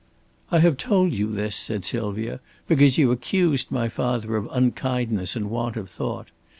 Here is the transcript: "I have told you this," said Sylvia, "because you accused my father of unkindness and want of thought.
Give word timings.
"I 0.51 0.57
have 0.57 0.77
told 0.77 1.11
you 1.13 1.27
this," 1.29 1.55
said 1.55 1.85
Sylvia, 1.85 2.39
"because 2.65 2.97
you 2.97 3.11
accused 3.11 3.69
my 3.69 3.87
father 3.87 4.35
of 4.35 4.49
unkindness 4.51 5.35
and 5.35 5.51
want 5.51 5.77
of 5.77 5.91
thought. 5.91 6.29